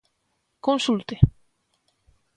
[0.67, 1.15] Consulte.